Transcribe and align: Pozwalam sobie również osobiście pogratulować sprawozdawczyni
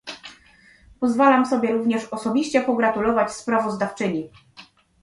Pozwalam 0.99 1.45
sobie 1.45 1.71
również 1.71 2.05
osobiście 2.13 2.61
pogratulować 2.61 3.31
sprawozdawczyni 3.33 4.29